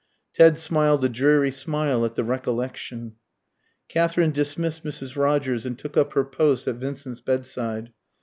Ted 0.33 0.57
smiled 0.57 1.05
a 1.05 1.09
dreary 1.09 1.51
smile 1.51 2.03
at 2.03 2.15
the 2.15 2.23
recollection. 2.23 3.17
Katherine 3.87 4.31
dismissed 4.31 4.83
Mrs. 4.83 5.15
Rogers 5.15 5.63
and 5.63 5.77
took 5.77 5.95
up 5.95 6.13
her 6.13 6.25
post 6.25 6.67
at 6.67 6.77
Vincent's 6.77 7.21
bedside. 7.21 7.93